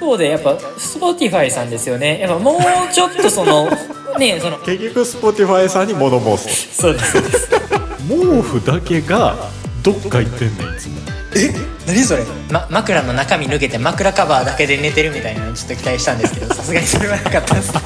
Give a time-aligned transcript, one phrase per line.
[0.00, 2.18] 方でやっぱ Spotify さんですよね。
[2.20, 2.60] やっぱもう
[2.92, 3.70] ちょっとその
[4.18, 7.12] ねその結局 Spotify さんに物申すそうです。
[7.12, 7.48] そうです。
[8.08, 9.36] 毛布だけが
[9.82, 10.94] どっか行ってんねんいつも。
[11.36, 11.54] え？
[11.86, 17.80] 何それ、ま、枕の中身抜けて枕カバーだけで寝てるみたいなのちょっと期待したんですけどさすがにそれはなかったですね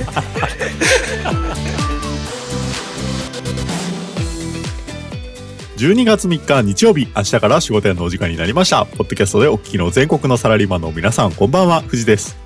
[5.76, 8.86] 12月3日日曜日明日から仕事屋のお時間になりました。
[8.86, 11.80] ポッドキャストでお聞きの全国のサラリーマンの皆さんこんばんは。
[11.80, 12.36] 藤です。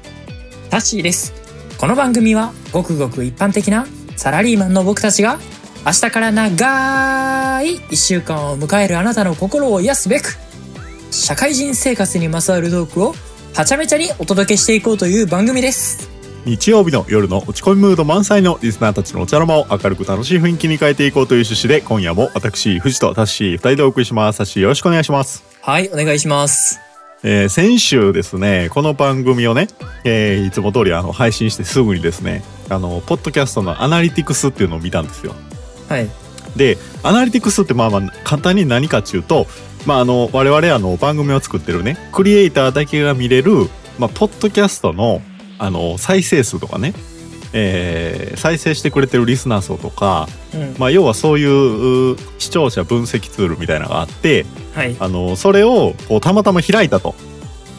[0.70, 1.34] タッシーです。
[1.76, 3.86] この番組はごくごく一般的な
[4.16, 5.38] サラリーマンの僕たちが
[5.84, 10.36] 明日から長い1週間を迎えるあなたの心を癒すべく
[11.10, 13.14] 社会人生活にまつわるトークを
[13.54, 16.17] はちゃめちゃにお届けしていこうという番組です。
[16.44, 24.38] 日曜日の夜の落ち込みムード満載のリスナーたちのお茶の間を明るく楽しい雰囲気に変えていこうという趣旨で今夜も私藤とタッシー2人でお送りします。
[24.38, 26.80] タッシーよろしくお願いしますはいお願いします
[27.22, 29.68] えー先週ですねこの番組をね、
[30.04, 35.34] えーいつも通りあの配信してすぐにですねあのポッドキャストのアナリティクスっていうのを見たんですよ。
[35.88, 36.08] はい。
[36.56, 39.46] でアナリティクスってまあまあ簡単に何かっていうと、
[39.86, 45.20] まあ、あの我々あの番組を作ってるねクリエイターだけが見れる、まあ、ポッドキャストの
[45.58, 46.94] あの再生数とかね、
[47.52, 57.14] えー再生してくれてるリスナー層とか、うんまあ、要はそういうう視聴者分析ツールみたいなのがあってはいあのそれをこうたまたま開いたと。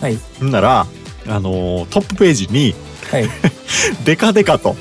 [0.01, 0.85] はいんなら
[1.27, 2.73] あのトップページに
[3.11, 3.29] はい
[4.05, 4.75] デカデカと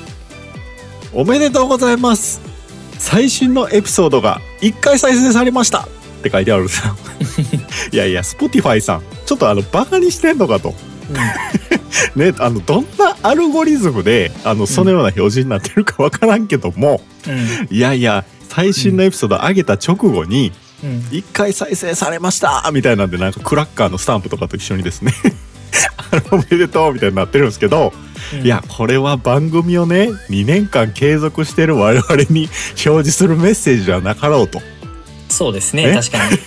[1.13, 2.41] 「おめでとうございます
[2.97, 5.79] 最新のエピソードが1回再生されました!」
[6.19, 6.95] って書いてあるんですよ。
[7.93, 10.73] いやいや Spotify さんちょっとあのバカにしてんのかと。
[12.15, 17.75] ね、あのどんなアルゴリズムであのそのような表示になってるかわからんけども、うん。
[17.75, 20.51] いやいや最新のエピソード上げた直後に
[20.83, 20.89] うん。
[20.89, 20.99] うん。
[21.09, 25.13] 1回再生されましたみたいなんでなんかクラッカーのスタンプとかと一緒にですね
[26.31, 27.93] おめでとうみたいになってるんですけど、
[28.33, 28.45] うん。
[28.45, 34.61] いやこれは番組をね2年間継続してる我々に表示するメッセージじゃなかろうと。
[35.29, 35.93] そうですねね。
[35.93, 36.37] 確かに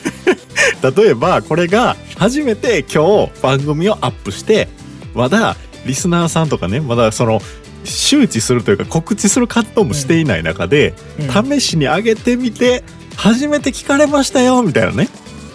[0.82, 4.68] 例えばこれが初めて今日番組をアップして
[5.14, 5.56] まだ
[5.86, 7.40] リスナーさんとかねまだその
[7.84, 11.60] 周知するというか告知する活動もしていない中で、うん。
[11.60, 12.84] 試しに上げてみて
[13.16, 15.08] 初めて聞かれましたよみたいなね。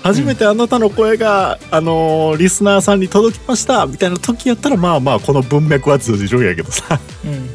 [0.04, 7.00] 初めてあなたの声が、あのーリスナーさんに届きましたみたいな時やったらまあまあこの文脈は通じるんやけどさ。
[7.26, 7.50] うん。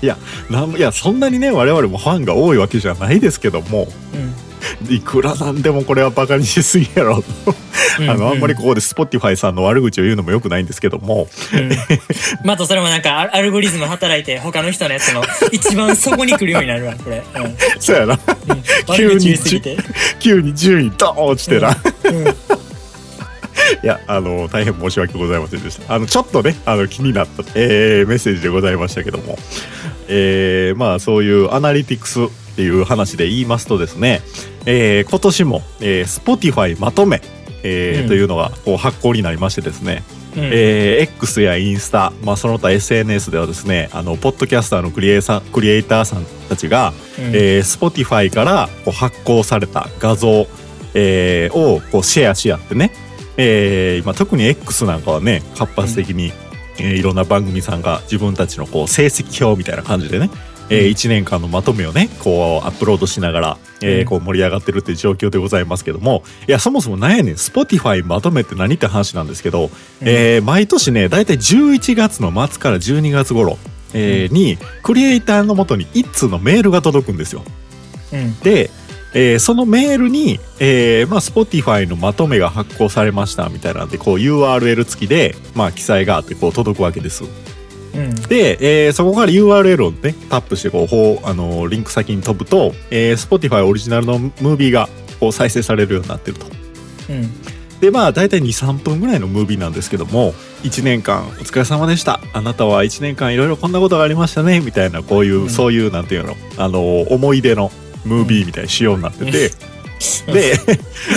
[0.50, 3.88] なんいやそんなにね我々もファンが多いわけじゃないですけども。
[4.14, 4.47] うん
[4.88, 7.22] いくらなんでもこれはバカにしすぎやろ。
[7.22, 7.54] と、
[8.00, 11.28] うんあのあんまりここで Spotify さんの悪口を言うのもよくないんですけども。
[11.52, 11.70] うん。
[12.44, 17.44] またそれもなんかアアルゴリズム働いて他の人のやつの一番底に来るようになるわこれ、うん。
[17.44, 18.18] うん、そうやな。
[18.96, 19.38] 急に
[20.20, 22.28] 急に順位ドーン落ちてな、うん、
[23.82, 25.94] いや、あの、大変申し訳ございませんでした。
[25.94, 29.38] あの、ちょっとね、あの、気になった、えーメッセージでございましたけども、
[30.08, 32.20] えーまあ、そういうアナリティクス
[32.58, 34.20] っていう話で言いますとですね、
[34.66, 37.22] えー今年も、えー Spotify まとめ、
[37.62, 38.08] えーうん。
[38.08, 40.02] というのがこう発行になりましてですね、
[40.36, 40.44] うん。
[40.52, 47.24] えー X やインスタ、まあ、その他 SNS ではですね、あの、ポッドキャスターのクリエイさんクリエイターさんたちが、うん。
[47.26, 50.48] えー Spotify からこう発行された画像、
[50.94, 52.90] えーをこうシェアし合ってね、
[53.36, 56.32] えー今特に X なんかはね活発的に、
[56.80, 60.28] えーいろんな番組さんが自分たちのこう成績表みたいな感じでね、
[60.70, 64.04] えうん1年間のまとめをねこうアップロードしながら、えーうん。
[64.06, 66.22] こう盛り上がってるっていう状況でございますけども。
[66.46, 67.34] いやそもそもなんやねん。
[67.34, 69.70] Spotify まとめって何って話なんですけど、
[70.00, 73.58] えー毎年ねだいたい11月の末から12月頃、
[73.94, 77.42] えーにクリエイターのもとに1通のメールが届くんですよ。
[78.12, 78.38] うん。
[78.40, 78.70] で、
[79.14, 87.24] えーそのメールに、えーまあ、Spotify のまとめが発行されましたみたいなんでこう URL 付きで、まあ、記載があってこう届くわけです。
[87.94, 88.14] うん。
[88.22, 94.88] で、えーそこから URL をねタップしてこうほうあのーリンク先に飛ぶと、えー Spotify オリジナルのムービーが
[95.20, 96.46] こう再生されるようになってると。
[97.10, 97.30] うん。
[97.80, 100.34] でまあ大体23分ぐらいのムービーなんですけども
[100.64, 102.20] 1年間お疲れ様でした。
[102.32, 104.60] あなたは1年間いろいろこんなことがありましたね。
[104.60, 105.50] みたいなこういう、うん。
[105.50, 107.70] そういうなんていうのあの思い出の
[108.04, 109.50] ムービーみたいな仕様になってて、
[110.32, 110.54] で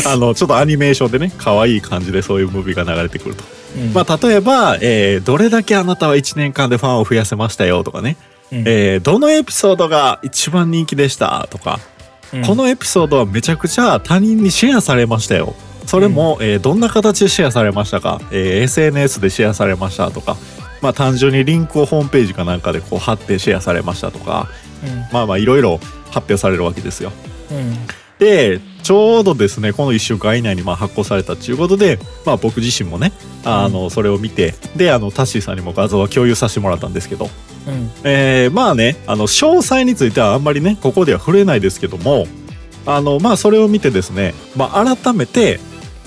[0.05, 3.43] あのちょっとアニメーションでね可愛い感じでそういうムービーが流れてくると、
[3.77, 3.93] うん。
[3.93, 8.17] まあ例えば、えーどれだけあなたは1年間でファンを増やせましたよ」とかね、
[8.51, 8.63] うん。
[8.65, 11.79] えーどのエピソードが一番人気でした」とか。
[12.33, 12.41] うん。
[12.43, 15.53] このエピソードはめちゃくちゃ他人にシェアされましたよ。
[15.85, 20.37] それも、えーどんな形でシェアされましたか、えー SNS でシェアされましたとか、
[20.81, 24.47] まあ単純にリンクをホームページかなんかでこう貼ってシェアされましたとか、
[25.11, 27.11] まあまあいろいろ発表されるわけですよ。
[27.51, 27.77] うん。
[28.19, 33.11] で、ちょうどですねこの1週間以内にまあ発行されたということで、まあ、僕自身もね
[33.43, 37.91] あの、それを見てであのタッシーさんにも画像は共有させてもらったんですけど、うん。
[38.03, 42.25] えーまあねあの詳細についてはあんまりねここでは触れないですけども
[42.85, 45.59] あのまあそれを見てですね、まあ、改めて、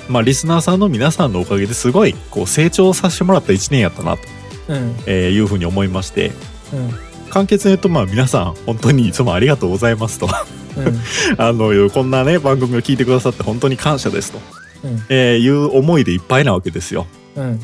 [0.09, 4.23] まあ、リスナーさんの皆さんのおかげですごいこう成長させてもらった1年やったなと、
[4.69, 4.97] うん。
[5.07, 6.33] えーいうふうに思いまして
[6.73, 6.91] うん。
[7.31, 10.27] 簡潔に言うとまあ皆さん本当にいつもありがとうございますと。
[10.27, 10.64] うん
[11.39, 14.41] あのこんなね番組を聞いてくださって本当に感謝ですと、
[14.85, 17.07] うんえーいう思いでいっぱいなわけですよ。
[17.37, 17.61] うん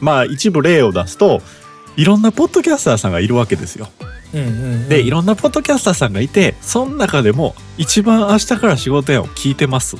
[0.00, 1.40] まあ一部例を出すと
[1.96, 3.88] いろんなポッドキャスターさんがいるわけですよ。
[4.34, 9.98] うんうんでいろんなポッドキャスターさんがいてその中でも一番明日から仕事やを聞いてますっ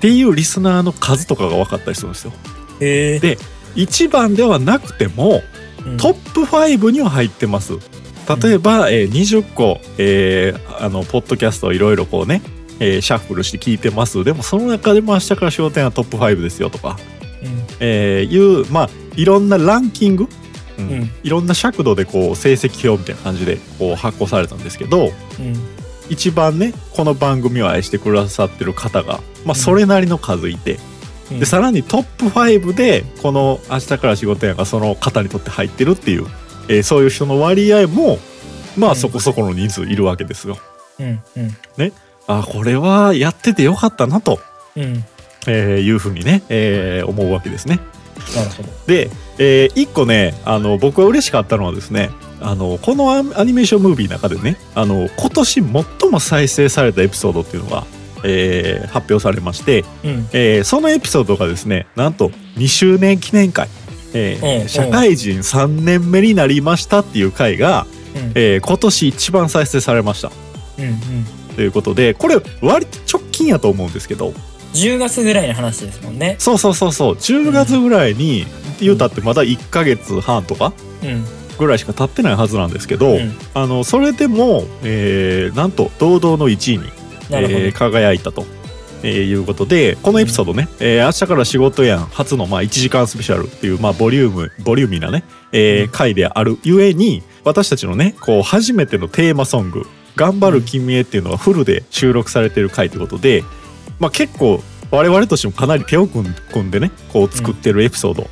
[0.00, 2.32] ていうリスナーの数とかが分かったりするんですよ。
[2.78, 3.38] で
[3.74, 5.42] 一番ではなくても
[5.96, 7.74] トップ5には入ってます。
[8.36, 12.42] 例えば、えー20個、えーあのポッドキャストをいろいろこうね、
[12.80, 14.24] えーシャッフルして聞いてます。
[14.24, 16.98] でもその中でも明日から仕事やはトップ5ですよとか、
[17.42, 17.64] うん。
[17.80, 20.28] えーいうまあいろんなランキング、
[20.78, 20.88] うん。
[20.88, 21.10] うん。
[21.22, 25.12] いろんな尺度でこう成績表みたいな感じでこう発行されたんですけどうん。
[26.08, 30.78] 一番ねこの番組を愛してくださってる方が、まあ、それなりの数いて、
[31.30, 31.40] うん。
[31.40, 36.26] でさらにトップ5でこの「明日から仕事や」がその方にとって入ってるっていう、
[36.68, 38.18] えーそういう人の割合も
[38.76, 38.92] まうん。
[38.92, 40.58] あそこそこの人数いるわけですよ。
[40.98, 41.92] うんうん。
[42.26, 44.38] あこれはやっててよかったなと、
[44.76, 45.04] うん。
[45.46, 47.80] えーいうふうにね、えー思うわけですね。
[48.36, 48.68] なるほど。
[48.86, 52.10] で、えー一個ねあの僕は嬉しかったのはですね
[52.40, 55.52] あのこのアアニメーションムービーの中でねあの今年
[56.00, 57.84] 最も再生されたエピソードっていうのが、
[58.24, 60.28] えー発表されまして、うん。
[60.32, 63.68] えーそのエピソードがですねなんと2周年記念会、
[64.14, 68.32] え社会人3年目になりましたっていう回が、うん。
[68.34, 70.30] えー今年一番再生されました。
[70.78, 70.96] うんうん。
[71.56, 74.32] ということでこれ割と直近やと思うんですけど。
[74.74, 76.36] 10月ぐらいの話ですもんね。
[76.38, 77.14] そうそうそうそう。
[77.14, 78.46] 10月ぐらいに
[78.80, 80.72] 言うたってまだ1ヶ月半とか
[81.02, 81.24] うん。
[81.58, 83.34] ぐらいしか経ってないはずなんですけど、うん。
[83.54, 86.84] あのそれでも、えーなんと堂々の1位に、
[87.30, 88.46] えー輝いたと、
[89.02, 103.44] えーいうことでこのエピソードね、えー明日から仕事やん初のまあ1時間スペシャルっていう、まあ、ボリュームボリューミーなね、えーうん回であるゆえに私たちのねこう初めてのテーマソング「頑張る君へ」っていうのがフルで収録されてる回ということで、
[103.98, 108.28] まあ、結構我々としてもかなり手を組ん組んでねこう作ってるエピソード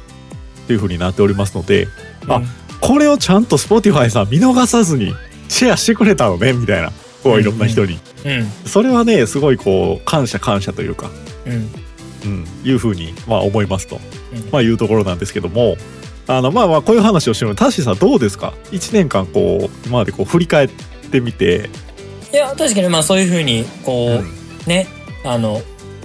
[0.66, 1.88] というふうになっておりますので、
[2.28, 2.42] あ
[2.80, 5.14] これをちゃんと Spotify さん見逃さずに
[5.48, 8.46] シェアしてくれたのねみたいなこういろんな人に、うん。
[8.66, 11.10] それはねすごいこう感謝感謝というか、
[11.46, 11.70] うん。
[12.22, 14.00] うん、いうふうにまあ思いますと、
[14.32, 14.50] うん。
[14.50, 15.76] まあ、いうところなんですけども
[16.26, 20.68] あのまあまあこういう話をしてるのタッシーさんどうですか？1年間こう今までこう振り返っ
[21.10, 21.70] てみて、
[22.32, 24.40] いや確かにまあそういうふうにこう、うん。
[24.66, 24.86] ね
[25.24, 25.60] あの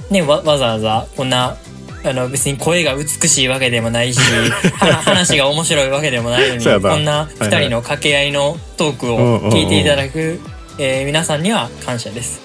[0.09, 1.57] ねわわざわざこんな
[2.03, 4.19] あの別に声が美しいわけでもないし
[4.77, 7.49] は話が面白いわけでもないのにこんなはいはい。
[7.49, 10.39] 二人の掛け合いのトークを聞いていただく、
[10.77, 12.41] えー皆さんには感謝です。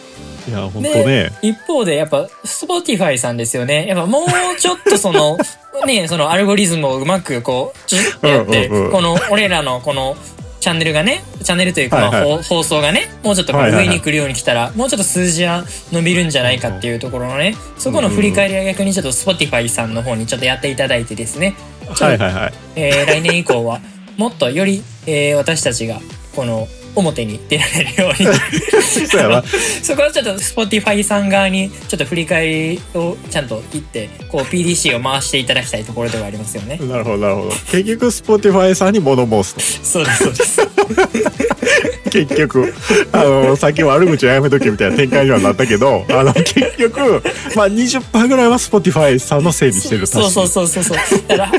[0.49, 1.31] いや本当ね。
[1.43, 3.87] 一方でやっぱ Spotify さんですよね。
[3.87, 4.27] やっぱもう
[4.59, 5.39] ちょっとその
[5.87, 8.93] ねそのアルゴリズムをうまくこうチュッてやって、うんうんうん。
[8.93, 10.17] この俺らのこの
[10.61, 12.37] チャンネルがねチャンネルというか、まあはいはい。
[12.43, 21.55] 放放送がねもうちょっと上に来るように来たら、もうちょっと数字は伸びるんじゃないかっていうところのねそこの振り返りは逆にちょっと Spotify さんの方にちょっとやっていただいてですね、
[21.89, 22.53] はいはいはい。
[22.77, 23.81] えー来年以降は
[24.17, 26.01] もっとより、えー私たちが
[26.35, 28.27] この表に出られるように
[28.83, 29.45] そう
[29.83, 36.79] そこはちょっと Spotify さん側にちょっと振り返りをちゃんと言ってこう PDC を回していただきたいところではありますよね。
[36.83, 40.61] なるほどなるほど結局 Spotify さんに物申すとそうですそうです。
[42.11, 42.75] 結局
[43.13, 47.23] あのさっき悪口はやめとけみたいな展開にはなったけどあの結局
[47.55, 50.99] まあ20%ぐらいは Spotify さんのせいにしてるそうそう確そうそうそう。
[51.29, 51.53] だから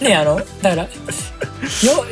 [0.00, 0.88] ねあのだからよ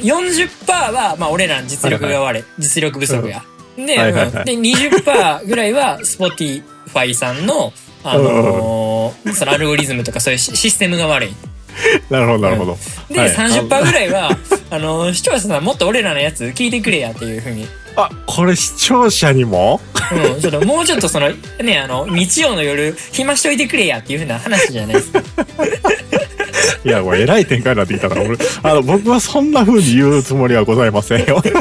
[0.01, 3.43] 40%はまあ俺らの実力が悪い、実力不足や。
[3.77, 4.55] で、はいはいはい。
[4.55, 4.63] うん。
[4.63, 7.73] で20%ぐらいは Spotify さんの
[8.05, 11.35] あのーそのアルゴリズムとかそういうシシステムが悪い。
[12.11, 12.77] なるほどなるほど、
[13.09, 13.31] で、はい。
[13.31, 14.31] 30%ぐらいは
[14.71, 17.67] あの視聴者さんもっと俺らのやつ聞いてくれやっていうふうに。
[17.95, 19.81] あこれ視聴者にも？
[20.35, 21.31] うん、ちょっともうちょっとその
[21.63, 25.23] ねあの日曜の夜暇しといてくれやっていうふうな話じゃないですか。
[26.85, 31.43] いやもうえらい展開になってきたから俺あの僕はそんな風に言うつもりはございませんよ。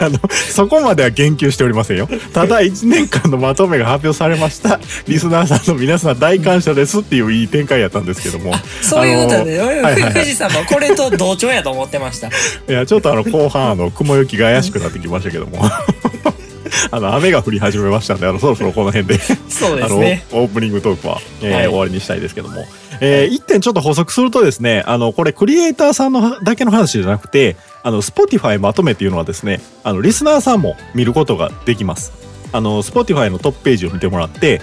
[0.00, 2.08] あのそこまでは言及しておりませんよ。
[2.32, 8.52] ただ1年間のまとめが発表されましたリスナーさんの皆さん大感謝ですっていういい展開やったんですけども。
[8.80, 10.12] そういうことで、あの俺はいはいはい。
[10.14, 12.28] 富士山もこれと同調やと思ってました。
[12.68, 15.62] いやちょっとあの後半あの雲行きが怪しくなってきましたけども。
[16.90, 20.24] あの、雨が降り始めましたんで、あの、そろそろこの辺で、そうであの、すね。
[20.32, 21.66] オープニングトークは、えーはい。
[21.66, 22.64] 終わりにしたいですけども。
[23.04, 32.12] えー一点ちょっと補足するとですね、あの、これクリエイターさんのだけの話じゃなくて、あの、Spotify まとめっていうのはですね、あの、リスナーさんも見ることができます。
[32.52, 34.62] あの、Spotify のトップページを見てもらって、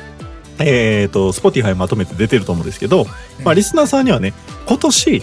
[0.58, 3.06] えっ、と、Spotify まとめて出てると思うんですけど、
[3.44, 4.34] まあ、リスナーさんにはね、
[4.68, 5.22] 今年、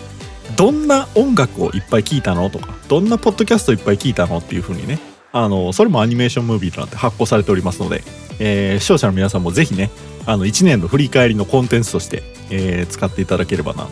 [0.56, 4.98] どんな音楽をいっぱい聴いたのとか、どんなポッドキャストいっぱい聞いたのっていう風にね、
[5.44, 8.02] あの、それもアニメーションムービーとなって発行されておりますので、
[8.38, 9.90] えー視聴者の皆さんもぜひね、
[10.26, 13.86] あの、1年の振り返りのコンテンツとして、えー使っていただければな、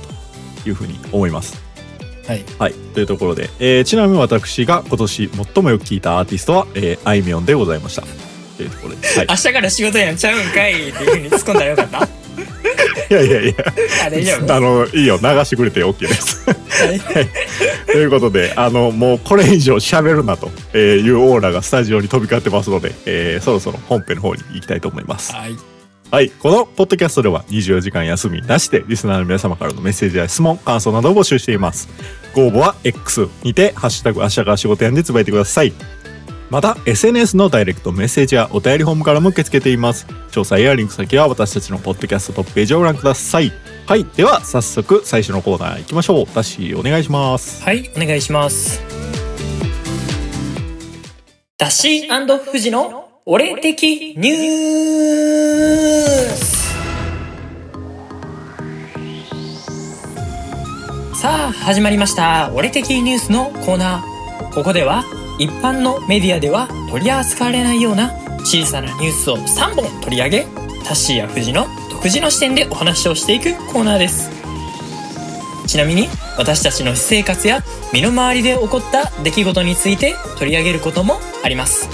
[0.62, 1.62] という風に思います。
[2.26, 2.44] はい。
[2.58, 2.74] はい。
[2.94, 8.02] というところで、えーちなみに私が今年最もよく聞いたアーティストは、えーあいみょんでございました。
[8.56, 9.06] というところで。
[9.08, 9.26] はい。
[9.28, 12.08] 明日から仕事やんちゃうんかいっていうふうに突っ込んだらよかった。
[13.10, 13.54] いやいやいや、
[14.06, 16.44] あ、大丈夫あの、いいよ、流してくれて OK です。
[16.48, 16.52] は
[16.92, 17.00] い
[17.86, 25.32] ということで、あの、もうこれ以上喋るなとえーいうオーラがスタジオに飛び交ってますので、えーそろそろ本編の方に行きたいと思います。
[25.32, 25.56] はい。
[26.10, 26.30] はい。
[26.30, 31.88] このポッドキャストでは24時間休みなしでリスナーの皆様からのメッセージや質問、感想などを募集しています。
[32.34, 35.72] ご応募は X にて、ハッシュタグ、明日から仕事やんでつぶやいてください。
[36.54, 40.06] また、SNS のダイレクトメッセージやお便りフォームからも受け付けています。
[40.30, 43.52] 詳細やリンク先は私たちのポッドキャストトップページをご覧ください。
[43.88, 44.04] はい。
[44.14, 46.26] では、早速最初のコーナー行きましょう。
[46.26, 47.60] ダッシーお願いします。
[47.64, 48.80] はい、お願いします。
[51.58, 56.72] ダッシー富士の俺的ニュース
[61.20, 62.52] さあ、始まりました。
[62.54, 64.54] 俺的ニュースのコーナー。
[64.54, 65.02] ここでは、
[65.38, 70.46] 一般のメディアでは取り扱われないような小さなニュースを3本取り上げ、
[70.84, 74.30] タッシーや富士の独自の視点でお話をしていくコーナーです。
[75.66, 77.62] ちなみに私たちの私生活や
[77.92, 81.88] 身の回りで起こった出来事について取り上げることもあります。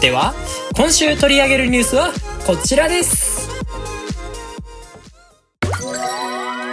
[0.00, 0.34] では
[0.76, 2.10] 今週取り上げるニュースは
[2.46, 3.48] こちらです。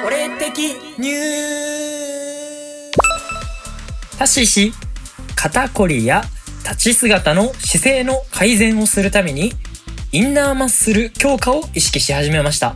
[0.05, 0.59] 俺的
[0.97, 2.91] ニュー
[4.17, 4.73] タッシー氏
[5.43, 6.23] 肩こりや
[6.63, 9.51] 立ち姿の姿勢の改善をするために
[10.13, 12.75] インナーマッスル強化を意識し始めました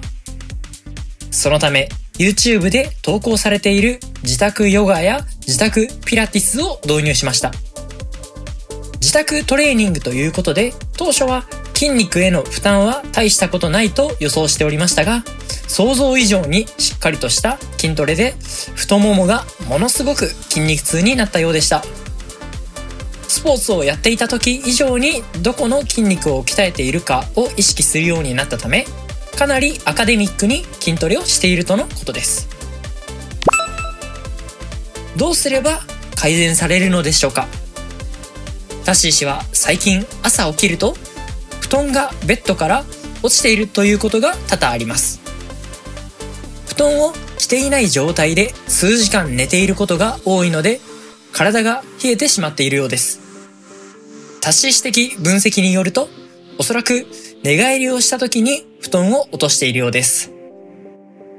[1.32, 7.52] そのため YouTube で投稿されている自宅ヨガや自宅ピラティスを導入しました。
[9.00, 11.44] 自宅トレーニングということで、当初は
[11.76, 15.24] 筋肉への負担は大したことないと予想しておりましたが、
[15.68, 18.34] 想像以上にしっかりとした筋トレで
[18.76, 21.84] 太ももがものすごく筋肉痛になったようでした。
[23.28, 28.86] スポーツをやっていた時以上にどこの筋肉を鍛えているかを意識するようになったため、
[29.38, 32.48] かなりアカデミックに筋トレをしているとのことです。
[35.18, 35.80] どうすれば
[36.16, 37.48] 改善されるのでしょうか？
[38.86, 40.96] タッシー氏は最近朝起きると
[41.60, 42.86] 布団がベッドから
[43.22, 45.20] 落ちているということが多々あります。
[46.68, 50.80] 布団を着ていない状態で数時間寝ていることが多いので
[51.38, 53.22] 体が冷えてしまっているようです
[54.42, 56.10] タッシー氏的分析によると
[56.58, 57.06] おそらく
[57.44, 60.32] 寝返りをした時に布団を落としているようです。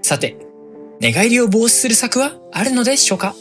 [0.03, 0.37] さて、
[1.01, 3.35] 寝返りを防止する策はあるのでしょうか？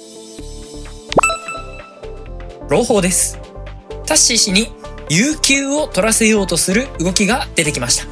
[2.69, 3.37] 朗報です。
[4.07, 4.69] タッシー氏に
[5.09, 8.05] 有給を取らせようとする動きが出てきました。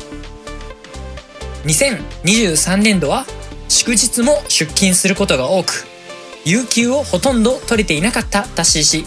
[1.65, 3.25] 2023年度は
[3.67, 5.87] 祝日も出勤することが多く、
[6.45, 9.05] 有給をほとんど取れていなかったタッシー氏。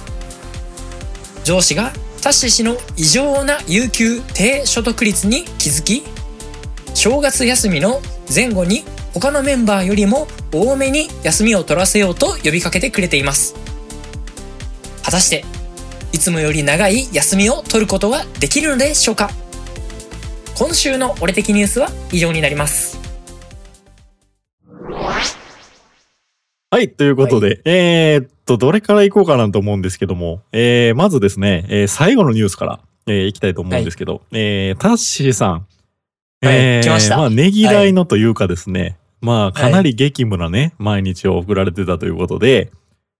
[1.45, 6.03] 上司がタッシー氏の異常な有給低所得率に気づき
[6.95, 8.03] 正月休みの
[8.35, 13.55] 前後に他のメンバーよりも多めに休みを取らせようと呼びかけてくれています。
[15.05, 15.45] 果たして
[16.13, 19.31] いつもより長い休みを取ることはできるのでしょうか？
[20.59, 22.88] 今週の俺的ニュースは以上になります。
[26.71, 35.53] はい、ということで、えーっと、どれから行こうかなと思うんですけども、えー、まずですね、えー最後のニュースから、えー行きたいと思うんですけど、えー、タッシーさん。
[35.53, 35.65] はい
[36.43, 42.71] えー来ましたまあ、ねぎらいのというかですね、まあ、かなり激務なね、毎日を送られてたということで、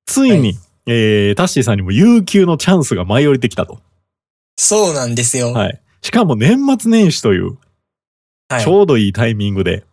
[0.05, 3.81] ついに、はいえー、タッシーさんにも有給のチャンスが舞い降りてきたと。
[4.59, 5.81] そうなんですよはい。
[6.03, 7.57] しかも年末年始という、
[8.51, 9.85] はいちょうどいいタイミングで、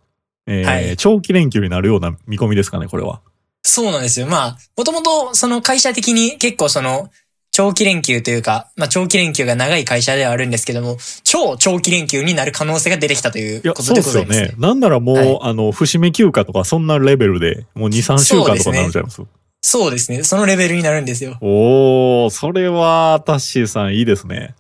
[0.45, 3.21] えーはい長期連休になるような見込みですかね、これは。
[3.67, 4.27] そうなんですよ。
[4.27, 7.10] まあ、もともとその会社的に結構その、
[7.51, 14.67] 長期連休というか、まあ長期連休が長い会社ではあるんですけども、超長期連休になる可能性が出てきたということそうでございます、ですよね。
[14.67, 19.22] なんならもう、はいあの、節目休暇とかそんなレベルで、もう2、3週間とかになるんちゃいます？
[19.62, 20.24] そうですね。
[20.24, 21.38] そのレベルになるんですよ。
[21.41, 24.53] おー、それは、タッシーさんいいですね。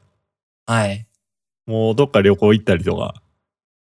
[0.65, 1.05] はい。
[1.67, 3.13] もうどっか旅行行ったりとか、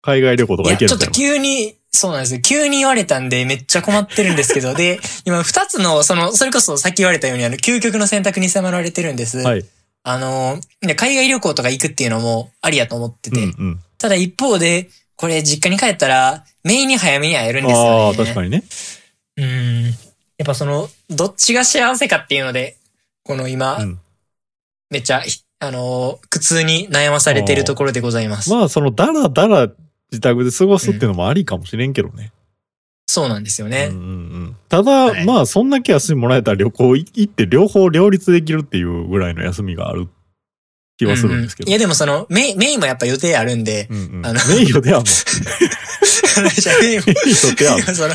[0.03, 2.41] 海外旅行とか行けちょっとるんじゃない急に、そうなんですよ。
[2.41, 9.39] 急に言われたんでめっちゃ困ってるんですけど、 で、今二つの、その、それこそさっき言われたように、あの、究極の選択に迫られてるんです。
[9.39, 9.65] はい。
[10.03, 13.81] あの、ね海外旅行とか行くっていうのもありやと思ってて、うんうん。
[13.99, 17.91] ただ一方で、これ実家に帰ったら、メインに早めに会えるんですよね。
[17.91, 18.65] ああ、確かにね。
[19.37, 19.85] うん。
[19.87, 19.91] や
[20.43, 22.77] っぱその、どっちが幸せかっていうので、
[23.23, 23.99] この今、うん
[24.91, 28.51] めっちゃ、ひあのー苦痛に悩まされてるところでございます。
[28.51, 29.69] まあ、その、だらだら
[30.15, 32.33] 自宅で過ごすっていうのもありかもしれんけどね。
[33.07, 33.89] そうなんですよね。
[33.91, 34.07] うんうんう
[34.47, 34.57] ん。
[34.69, 40.09] ただ、はいまあ、そんだけ休みもらえたら旅行行って両方両立できるっていうぐらいの休みがある
[40.97, 41.67] 気はするんですけど。
[41.67, 44.27] うういやでもその、メイン、メインもやっぱ予定あるんで、うんうん。
[44.27, 45.07] あのメインも名誉ではもう。
[45.07, 45.21] そ
[48.09, 48.15] の、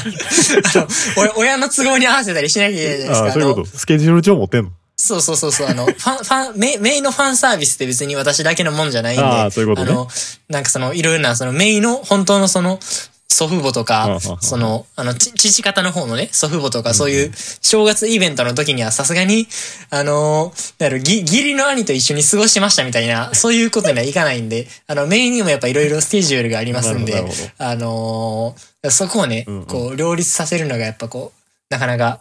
[1.37, 3.25] 親の都合に合わせたりしなきゃいけないじゃないですか。
[3.25, 3.67] ああ、そういうこと。
[3.67, 4.71] スケジュール帳持ってんの？
[5.01, 9.91] そうそうそうそう、あの、ファン、ファン、メインメインのファンサービスって別に私だけのもんじゃないんで、ああ、そういうことね。
[9.91, 10.07] あの、
[10.49, 12.79] なんかその、いろいろな、その、メイの、本当のその、
[13.31, 19.47] 祖父母とかその、あの、ち父方の方のね、祖父母とか、そういう、正月イベントの時にはさすがに、
[19.91, 27.13] あの、なんだろう、ぎ義理の兄と一緒に過ごしましたみたいな、そういうことにはいかないんで、あの、メインにもやっぱいろいろスケジュールがありますんで
[27.59, 31.39] あのーそこをねこう、両立させるのがやっぱこう、
[31.69, 32.19] なかなか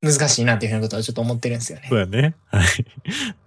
[0.00, 1.96] 難しいなっていうふうなことはちょっと思ってるんですよねそ。
[1.96, 2.36] うやね。
[2.46, 2.66] はい。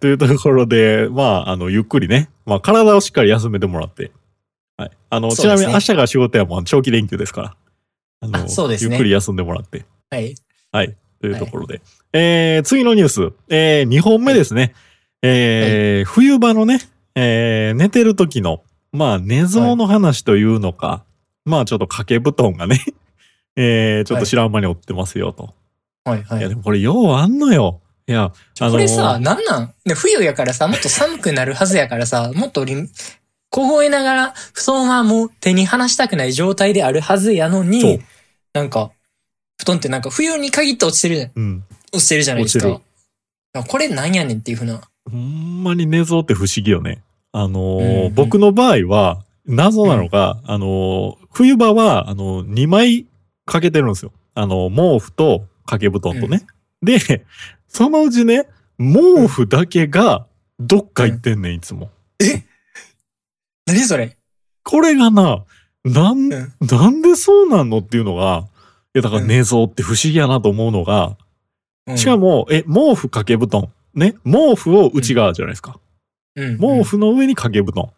[0.01, 2.29] というところで、まあ、あの、ゆっくりね。
[2.46, 4.12] まあ、体をしっかり休めてもらって。
[4.75, 4.91] はい。
[5.10, 7.55] あの、ちなみに明日が仕事やもん、長期連休ですから。
[8.22, 9.86] あの、あそうですねゆっくり休んでもらって。
[10.10, 10.36] はい。
[10.72, 10.96] はい。
[11.22, 11.81] というところで。
[12.12, 13.34] えー、次のニュース。
[13.48, 14.74] えー、2本目ですね。
[15.22, 16.79] えー、冬場のね、
[17.15, 21.05] えー、寝てる時の、まあ、寝相の話というのか、
[21.46, 22.84] まあ、ちょっと掛け布団がね、
[23.55, 25.53] えー、ちょっと知らん間に追ってますよと。
[26.03, 27.81] はい、はいいや、でもこれ、ようあんのよ。
[28.08, 29.74] いや、あのこれさ、なんなん？
[29.86, 32.89] ね、冬やからさ、もっと寒くなるはずやからさ、もっとり、
[33.50, 38.00] 凍えながら、布団はもう手に離したくない状態であるはずやのに、
[38.53, 38.91] なんか、
[39.60, 41.63] 布団ってなんか冬に限って落ちてるじゃん、うん。
[41.93, 42.81] 落ちてるじゃないですか。
[43.67, 44.81] これなんやねんっていうふうな。
[45.10, 47.04] ほんまに寝相って不思議よね。
[47.34, 53.06] あのーうんうん僕の場合は、謎なのが、あのー冬場は、あの2枚
[53.45, 54.12] かけてるんですよ。
[54.34, 56.45] あの、毛布と掛け布団とね。
[56.82, 57.26] で、
[57.67, 58.47] そのうちね、
[58.78, 60.26] 毛布だけが
[60.60, 61.89] どっか行ってんねん、いつも。
[63.65, 64.17] 何それ？
[64.63, 65.43] これがな、
[65.84, 66.54] なん、うん。
[66.62, 68.47] なんでそうなんのっていうのが、
[68.93, 71.17] いや、だから寝相って不思議やなと思うのが、
[71.88, 71.97] うん。
[71.97, 73.71] しかも、え、毛布掛け布団。
[73.93, 75.80] ね、毛布を内側じゃないですか。
[76.36, 76.60] うん。
[76.60, 77.91] 毛布の上に掛け布団。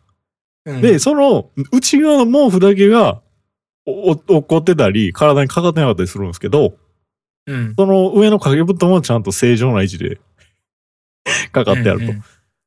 [0.65, 0.81] うん。
[0.81, 3.21] で、その内側の毛布だけが
[3.85, 6.77] おお落っこってたり、体にかかってなかったりするんですけど、
[7.47, 7.73] うん。
[7.75, 10.19] その上の掛け布団はちゃんと正常な位置で
[11.51, 12.05] かかってあると。
[12.05, 12.23] うんうん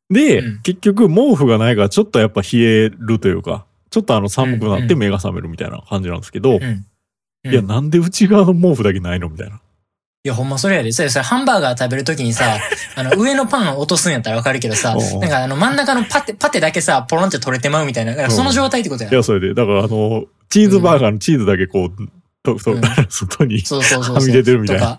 [0.08, 6.86] で、うん結局毛布がないからちょっとやっぱ冷えるというか、ちょっとあの寒くなって目が覚めるみたいな感じなんですけど、うんうん
[7.44, 9.56] いや、なんで内側の毛布だけないのみたいな。
[9.56, 10.90] いや、ほんまそれやで。
[10.90, 12.58] それ、それ、ハンバーガー食べるときにさ、
[12.96, 18.28] あの、上のパンを落とすんやったらわかるけどさ、なんかあの、真ん中のパテ、パテだけさ、ポロンって取れてまうみたいな。
[18.30, 19.14] その状態ってことやい。
[19.14, 22.08] や、それで、だからあの、チーズバーガーのチーズだけこう、
[22.54, 24.14] ととうん外にそうそうそうそう。
[24.16, 24.98] はみ出てるみたいなと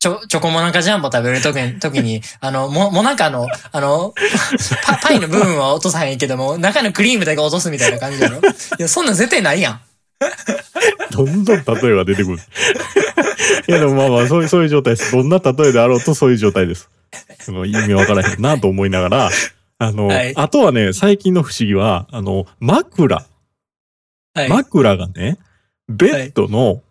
[0.00, 4.14] チョ、チョコモナカジャンボ食べるときに、時に、あの、も、もなかの、あの、
[4.84, 8.38] パ、パイの部分は落とさへんけども、中のクリームだけ落とすみたいな感じやろ？
[8.38, 8.42] い
[8.78, 9.80] や、そんなん絶対ないやん。
[11.10, 12.38] どんどん例えが出てくる？
[13.68, 15.12] いやでもまあまあそういう、そういう状態です。
[15.12, 16.88] どんな例えであろうとそういう状態です。
[17.40, 19.30] その意味わからへんなと思いながら、
[19.78, 23.24] あの、はいあとはね、最近の不思議は、あの、枕。
[24.34, 24.48] はい。
[24.48, 25.38] 枕がね、
[25.88, 26.82] ベッドの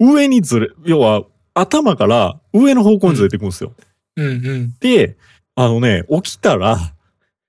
[0.00, 3.72] 上にずれ、要は頭から上の方向にずれていくんですよ。
[4.16, 4.74] うんうん。
[4.80, 5.16] で、
[5.54, 6.78] あのね、起きたら、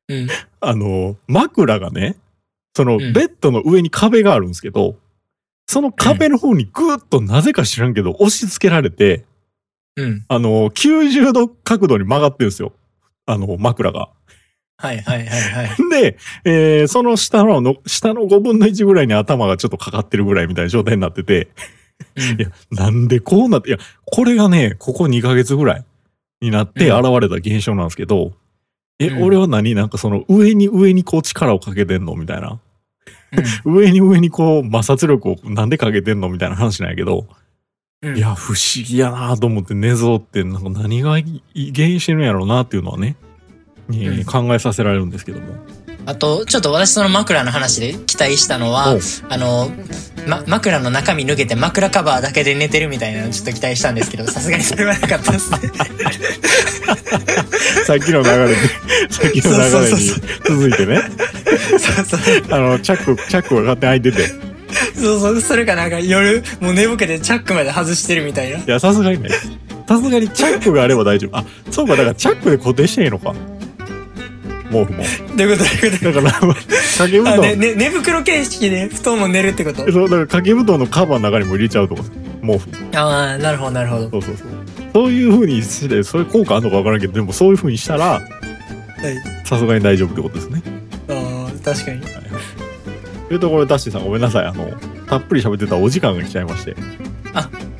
[0.07, 0.27] うん。
[0.59, 2.15] あの、枕がね、
[2.75, 4.95] そのうんベッドの上に壁があるんですけど、
[5.67, 9.25] その壁の方にぐーっとなぜか知らんけど押し付けられて、
[9.95, 10.25] うん。
[10.27, 12.73] あの、90度角度に曲がってるんですよ。
[13.25, 14.09] あの、枕が。
[14.77, 15.69] はいはいはいはい。
[15.89, 21.74] で、えーその下のの、下の5分の1ぐらいに頭がちょっとかかってるぐらいみたいな状態になってて、うん
[22.37, 25.85] いや、なんでこうなって、いや、これがね、ここ2ヶ月ぐらい
[26.41, 28.33] になって現れた現象なんですけど、
[28.99, 29.23] え、うん。
[29.23, 29.75] 俺は何？
[29.75, 32.15] なんかその上に上にこう力をかけてんの？
[32.15, 32.59] みたいな。
[33.65, 36.29] 上に上にこう摩擦力をなんでかけてんの？
[36.29, 37.27] みたいな話なんやけど、
[38.01, 38.17] うん。
[38.17, 41.41] いや、不思議やなと思って寝相ってなんか何がい
[41.73, 43.17] 原因してるんやろうなっていうのはね、
[43.89, 44.25] にうん。
[44.25, 45.47] 考えさせられるんですけども。
[46.05, 48.95] あと、ちょっと私その枕の話で期待したのは
[49.29, 49.71] あの、
[50.27, 55.57] ま、枕の中身抜けて枕カバーだけで寝てるみたいなのちょっと期待したんですけど、さすがにそれはなかったですね。
[57.85, 58.55] さっきの流れで、
[59.09, 59.99] さっきの流れに
[60.47, 61.01] 続いてね、
[61.69, 62.19] そうそう。
[62.49, 64.27] あの、チャック、チャックが勝手に開いてて。
[64.99, 65.41] そうそう。
[65.41, 68.59] それかなんか夜、もう寝ぼけてチャックまで外してるみたいな。
[68.59, 69.29] いや、さすがにね。
[69.87, 71.37] さすがにチャックがあれば大丈夫。
[71.37, 73.33] あ、そうか、だからチャックで固定していいのか。
[74.75, 75.03] 毛布も。
[75.37, 75.69] どういうこと？
[75.69, 76.21] どういうこと？
[76.21, 79.89] だから、掛け布あ、団、ね、ね、寝袋形式で布団も寝るってこと？
[79.91, 82.03] そう、だから掛け布団のカバーの中にも入れちゃうとか、
[82.41, 82.69] 毛布。
[82.97, 84.09] ああ、なるほど、なるほど。
[84.09, 84.47] そうそうそう。
[84.93, 88.25] そういう風にして、それ効果あるのかわからんけど、でもそういう風にしたら、はい。
[89.45, 90.61] さすがに大丈夫ってことですね。
[91.09, 92.01] ああ、確かに。
[93.27, 94.45] というところで、ダッシーさんごめんなさい。
[94.45, 94.71] あの、
[95.07, 96.75] たっぷり喋ってたらお時間が来ちゃいまして、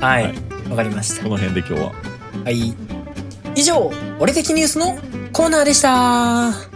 [0.02, 0.24] はい。
[0.24, 0.34] はわ、
[0.74, 1.30] いかりましたこ。
[1.30, 1.94] の辺で今日は。
[2.44, 2.74] はい。
[3.56, 4.98] 以上、俺的ニュースの
[5.32, 6.75] コーナーでした。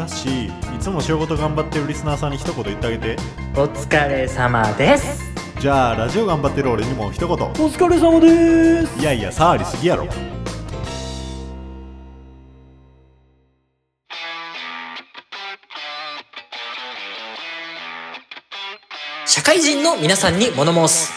[0.00, 3.16] ダッシー、いつも仕事頑張ってるリスナーさんに一言言ってあげて。
[3.54, 5.20] お疲れ様です。
[5.60, 7.36] じゃあ、ラジオ頑張ってる俺にも一言。
[7.36, 8.98] お疲れ様です。
[8.98, 10.08] いやいや、触りすぎやろ。
[19.26, 21.12] 社会人の皆さんに物申す。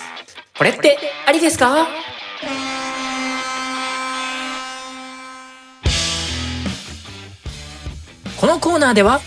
[0.57, 1.87] これってありですか？
[8.43, 9.21] このコーナーでは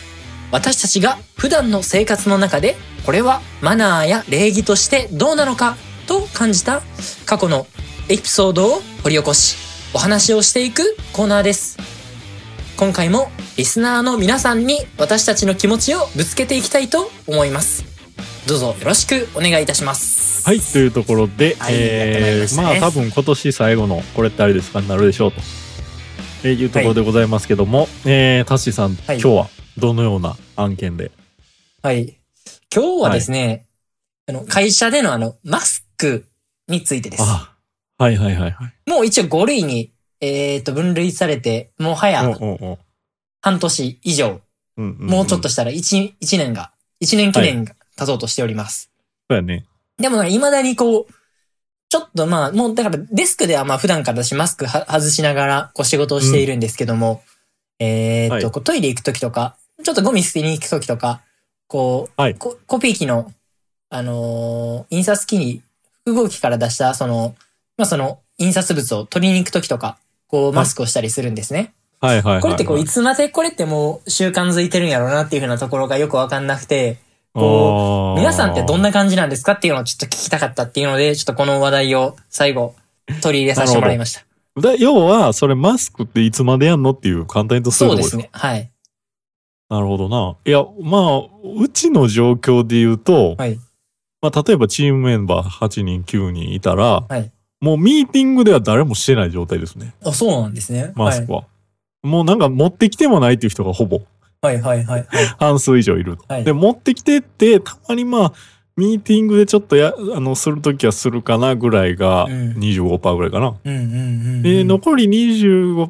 [0.52, 2.76] 私たちが普段の生活の中で
[3.06, 6.82] これはマナーや礼儀としてどうなのかと感じた
[7.24, 7.66] 過去の
[8.10, 9.56] エピソードを掘り起こし
[9.94, 11.78] お話をしていくコーナーです。
[12.76, 17.86] 今回もリスナーの皆さんに私たちの気持ちをぶつけていきたいと思います。
[18.46, 20.46] どうぞよろしくお願いいたします。
[20.46, 25.40] はい、というところで、はいえー、ままあ多分今年最後のこれってあれですかになるでしょうと、
[26.46, 31.10] えーいうところでございますけども、えー、タッシーさん、はい今日はどのような案件で？
[31.82, 32.16] はい。
[32.72, 33.66] 今日はですね、
[34.28, 36.24] あの、会社でのあの、マスク
[36.68, 37.22] についてです。
[37.24, 37.52] あ
[37.98, 38.90] はいはいはいはい。
[38.90, 42.22] もう一応5類に、えっ、と、分類されて、もはや
[43.40, 44.40] 半年以上、
[44.76, 48.92] もうちょっとしたら1、一年が、1年記念が経とうとしております。
[49.28, 49.66] そうやね。
[49.98, 51.06] でも、未だにこう、
[51.88, 57.22] ちょっとまあ、もうだからデスクではまあ普段から私マスクは外しながらこう仕事をしているんですけども、
[57.78, 61.20] えーっはいと、こうトイレ行くときとか、ちょっとゴミ捨てに行くときとか、
[61.68, 63.32] こう、はいココピー機の、
[63.90, 65.62] あのー印刷機に
[66.04, 67.34] 複合機から出した、その、
[67.76, 71.72] まあその、印刷物を取りに行くときとか、こうマスクをしたりするんですね。
[72.00, 72.42] はいはいはい、はい。
[72.42, 76.98] これってこう、いつまでこれってもう習慣づいてるんやろうなっていうふうなところがよくわかんなくて、
[77.36, 82.74] こう皆さんってどんなな感じなんですかっていうのをちょっと聞きたかったっていうので、ちょっとこの話題を最後
[83.22, 84.74] 取り入れさせてもらいました。
[84.78, 88.30] 要は、それマスクっていつまでやんのっていう簡単に言うとそういうとこそうですね。
[88.32, 88.70] はい。
[89.68, 90.36] なるほどな。
[90.46, 91.20] いや、まあ、
[91.60, 93.58] うちの状況で言うと、はい。
[94.22, 99.94] まあ、例えばチームメンバー8人、9人いたら、はいもうミーティングでは誰もしてない状態ですね。
[100.04, 100.92] あ、そうなんですね。
[100.94, 101.44] マスクは。
[102.02, 104.02] もうなんか持ってきてもないっていう人がほぼ
[104.46, 104.60] はい。
[104.60, 105.06] はいはい。
[105.38, 106.24] 半数以上いると。
[106.28, 108.32] はいで、持ってきてって、たまにまあ、
[108.76, 113.54] ミーティングでちょっとや、あの、するときはするかなぐらいがうん25%ぐらいかな。
[113.64, 114.42] うん。
[114.42, 115.86] で、残り25%、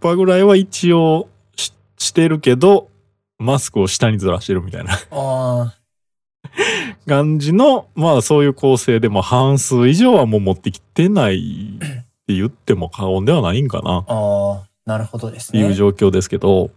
[0.00, 2.88] 20%ぐらいは一応ししてるけど、
[3.38, 5.74] マスクを下にずらしてるみたいなあ
[7.06, 11.78] 感じの、まあそういう構成で、まあ半数以上はもう持ってきてないっ
[12.26, 15.74] て言っても過言ではないんかなあ、ああ、なるほどですっていうね。
[15.74, 16.70] 状況ですけど、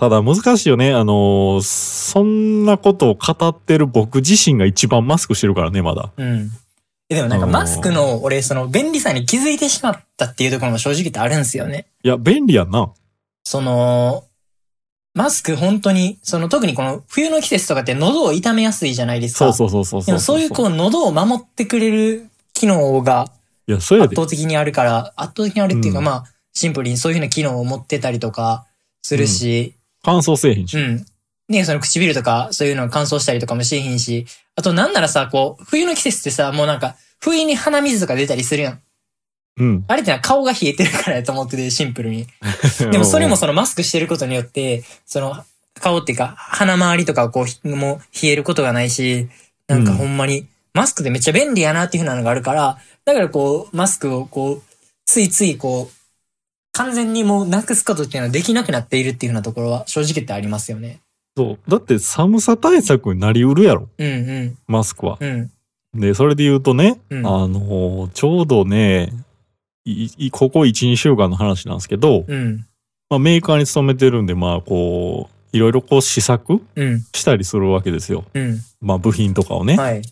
[0.00, 0.94] ただ難しいよね。
[0.94, 6.10] あの、そんなことを語ってる僕自身が一番マスクしてるからね、まだ。
[6.16, 6.50] うん。
[7.10, 11.84] えでもなんかうんマスクの、俺、その便利さに気づいてしまったっていうところも正直言ってあるんですよね。
[12.02, 12.90] いや、便利やんな。
[13.44, 14.24] その、
[15.12, 19.52] マスク本当に、その特にこの冬の季節とかって喉を痛めやすいじゃないですか。
[19.52, 23.30] そうそうそうそうでもそういうこう喉を守ってくれる機能が。
[23.68, 28.64] 圧倒的にあるから、圧倒的にあるっていうか、うんまあ、シンプルにそういうふうな機能を持ってたりとか
[29.02, 30.78] するし、乾燥せえへんし。
[30.78, 31.06] うん。
[31.48, 38.80] ねその唇とかそういうの乾燥したりとかもしへんし、あとなんならさ、こう、冬の季節ってさ、もうなんか、不意に鼻水とか出たりするやん。
[39.58, 39.84] うん。
[39.88, 42.26] あれってのは顔が冷えてるからやと思ってて、シンプルに。
[42.90, 49.28] でもそれもそのマスクしてることによって、その顔っていうか鼻周りとかこうひもう冷えることがないし、
[49.66, 54.62] なんかほんまにマスクでめっちゃ便利やなっていうふうなのがあるから、だからこうマスクをこう、
[55.04, 55.99] ついついこう、
[56.72, 61.00] 完全にもうなくすことっていうのはできなくなっているっていうふうなところは正直言ってありますよね。
[61.36, 61.58] そう。
[61.70, 64.10] だって寒さ対策になりうるやろ、うんう
[64.44, 65.18] んマスクは。
[65.20, 65.50] うん
[65.92, 69.12] で、それで言うとね、うんあのーちょうどね、
[70.30, 72.64] ここ1、2週間の話なんですけど、うん
[73.08, 78.24] まあ、メーカーに勤めてるんで、まあ、こう、いろいろこう試作うんしたりするわけですよ。
[78.34, 78.60] うん。
[78.80, 79.76] まあ、部品とかをね。
[79.76, 80.02] はい。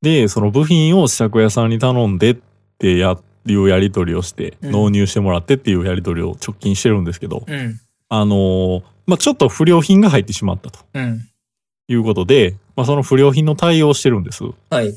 [0.00, 2.36] で、その部品を試作屋さんに頼んでっ
[2.78, 7.80] てやっっていうやり取りをして、うん納入してもらってっていうやり取りを直近してるんですけど、うん。
[8.08, 11.28] あのーまあ、ちょっと不良品が入ってしまったとうん。
[11.88, 14.42] いうことで、まあ、その不良品の対応をしてるんです。
[14.70, 14.92] はい。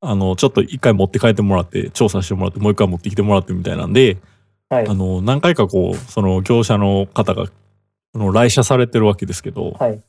[0.00, 4.18] あの、ちょっと一回持って帰ってもらって、調査してもらって、もう一回持ってきてもらってみたいなんで、
[4.68, 4.94] はいあ。
[4.94, 7.44] の、何回かこう、その業者の方が、
[8.14, 10.00] あの、来社されてるわけですけど、はい。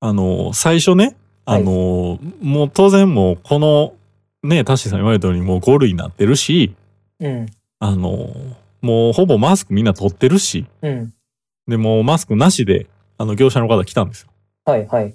[0.00, 3.94] あの、最初ね、あの、もう当然もう、この、
[4.42, 6.74] ね、タッシーさん言われたようにもう5類になってるし、
[7.20, 7.46] うん。
[7.80, 8.28] あの、
[8.80, 11.14] もうほぼマスクみんな取ってるし、うん。
[11.66, 12.86] で、もうマスクなしで、
[13.18, 14.28] あの、業者の方来たんですよ。
[14.64, 14.86] はい。
[14.86, 15.14] はい。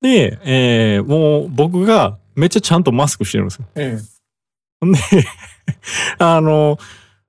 [0.00, 3.66] で、えーもう僕がめっちゃちゃんとマスクしてるんですよ。
[4.80, 4.92] うん。
[4.92, 4.98] で、
[6.18, 6.78] あの、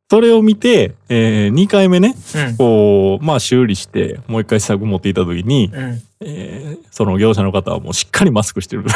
[0.09, 2.15] それを見て、え2回目ね、
[2.49, 2.57] うん。
[2.57, 6.01] こう、まあ修理して、もう一回試作持っていた時に、うん。
[6.21, 8.83] えーその業者の方はもうしっかりマスクしてる。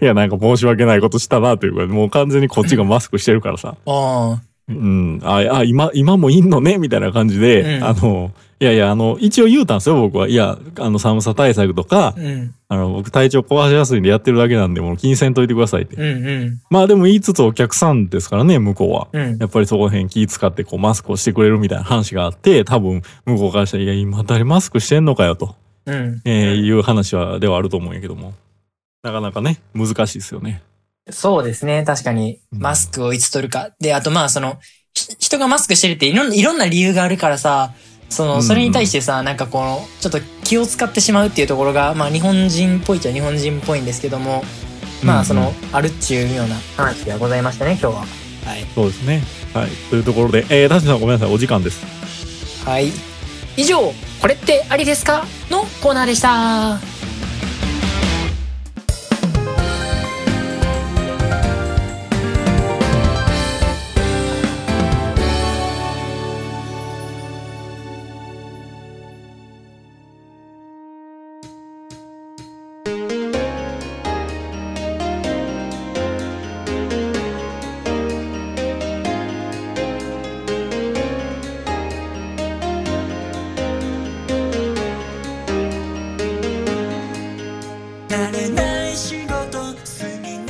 [0.00, 3.76] いや、なんか申し訳ないことしたなというか、もう完全にこっちがマスクしてるからさ。
[3.86, 6.78] あうん、あ、あ今、今もいんのね？
[6.78, 10.28] みたいな感じで、うんあの、いやいや、あの、一応言うたんですよ、僕は。
[10.28, 12.54] いや、あの、寒さ対策とかあ。、うん。
[12.68, 15.96] あの、僕体調壊しやすいんでやってるだけなんで、もう気にせんといてくださいって。
[15.96, 16.26] うん。
[16.26, 16.62] うん。
[16.70, 19.08] まあでも言いつつお客さんですからね、向こうは。
[19.12, 19.36] うん。
[19.38, 26.22] やっぱりそこら辺気使ってこうマスクをしてくれるみたいな話があって、多分向こうからしたら、いや、今誰マスクしてんのかよと、うん。
[26.24, 28.32] えーいう話は、ではあると思うんやけども。
[29.02, 30.62] なかなかね、難しいですよね。
[31.10, 31.84] そうですね。
[31.84, 33.72] 確かに、うんマスクをいつ取るか。
[33.80, 34.58] で、あとまあ、その、
[34.94, 37.74] ひ人がマスクしてるっていろんな理由があるからさ、
[38.08, 44.44] その、うんそれに対してさ、なんかこの、ちょっと気を使ってしまうっていうところが、まあ、日本人っぽいっちゃ日本人っぽいんですけども、
[45.02, 48.00] まあ、その、あるっちゅうような話ではございましたね、今日は。
[48.00, 48.64] はい。
[48.74, 49.22] そうですね。
[49.52, 49.70] はい。
[49.90, 51.84] というところで、えー、タシさんごめんなさい、お時間です。
[52.64, 52.92] はい。
[53.56, 56.78] 以上、これってありですかのコーナーでした。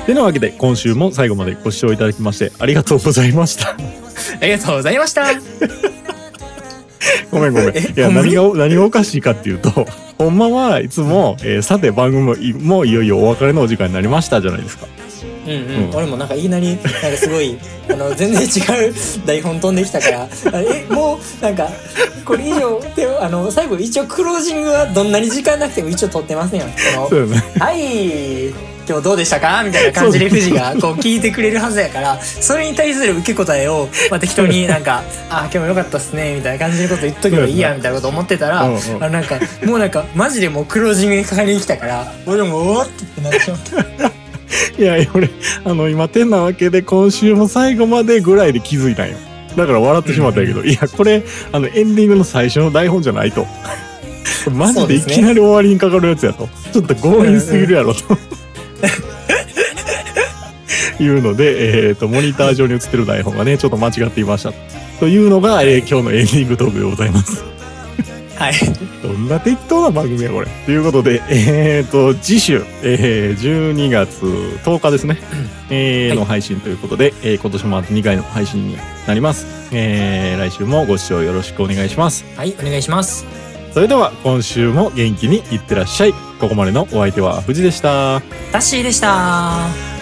[0.07, 3.71] てなわけで、今週も最後までご視聴いただきまして、ありがとうございました。
[4.41, 5.27] ありがとうございました。
[7.31, 7.77] ごめんごめん。
[7.77, 9.87] えいや、何が、何がおかしいかっていうと、
[10.19, 14.87] ほんまはいつも、えーさて番組もいよいよお別れのお時間になりましたじゃないですか。
[15.47, 20.29] うんうん、うん俺もなんかいきなりなんかすごいあの全然違う台本飛んできたからあ
[20.61, 21.69] えもうなんか
[22.25, 27.43] これ以上であの最後一応クロージングはどんなに時間なくても一応撮ってますやんよね。
[27.59, 29.65] はい今日どうでしたか？
[29.65, 44.26] みたいな感じで富士がこう聞いてくれるはずやからそれに対する受け答えを、まあ、適当になんか「あ今日もよかったっすね」みたいな感じのこと言っとけばいいやみたいなこと思ってたら、あのなんかもうなんかマジでもうクロージングにかかりに来たから俺もおおってなってしまった。
[44.79, 45.31] いや、俺、
[45.65, 49.17] あの、今、てなわけで、今週も最後までぐらいで気づいたんよ。
[49.57, 53.47] だから笑ってしまったんやけど、いや、これ、あの、エンディングの最初の台本じゃないと。
[54.51, 56.49] マジでいきなり終わりにかかるやつやと。
[56.73, 58.17] ちょっと強引すぎるやろと。
[61.03, 64.53] いうので、えっ、と、モニター上に映ってる台本がね、ちょっと間違っていました。
[64.99, 67.56] というのが、えー今日のエンディングトークでございます。
[68.37, 68.53] はい
[69.03, 70.47] どんな適当な番組やこれ。
[70.67, 74.25] ということで、えっ、と、次週、えー12月
[74.65, 75.19] 10日ですね、
[75.71, 79.47] えーはいの配信ということで、えー今年もあと2回の配信になります。
[79.73, 82.25] えー来週もご視聴よろしくお願いします。
[82.37, 83.25] はい、お願いします。
[83.73, 86.13] それでは、今週も元気にいってらっしゃい。
[86.41, 88.21] ここまでのお相手は藤でした。
[88.53, 89.96] タッシーでした。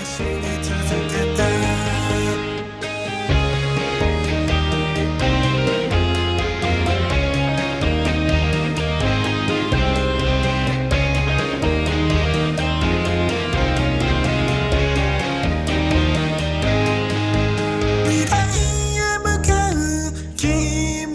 [20.44, 21.08] 君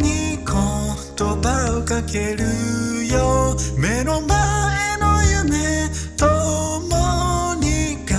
[0.00, 2.42] に言葉をかける
[3.06, 8.18] よ目の前の夢共に叶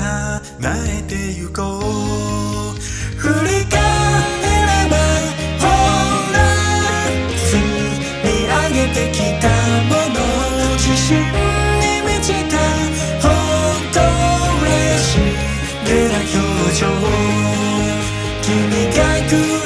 [0.88, 2.80] えてゆこう
[3.20, 4.96] 振り返れば
[5.60, 5.68] ほ
[6.32, 6.40] ら
[7.36, 7.60] 積
[8.24, 9.52] み上げてきた
[9.90, 10.18] もの
[10.78, 12.56] 自信に満ちた
[13.20, 13.28] 本
[13.92, 14.00] 当
[14.64, 15.20] 嬉し
[15.86, 16.40] げな表
[16.76, 16.88] 情
[18.42, 18.48] 君
[18.96, 19.59] が行く